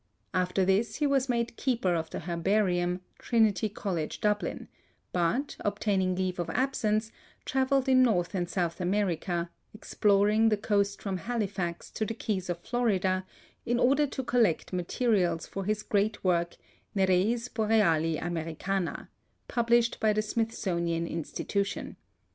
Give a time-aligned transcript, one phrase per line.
[0.33, 4.67] After this he was made keeper of the Herbarium, Trinity College, Dublin,
[5.13, 7.11] but, obtaining leave of absence,
[7.45, 12.57] travelled in North and South America, exploring the coast from Halifax to the Keys of
[12.61, 13.27] Florida,
[13.63, 16.55] in order to collect materials for his great work,
[16.95, 19.07] Nereis Boreali Americana,
[19.47, 21.95] published by the Smithsonian Institution.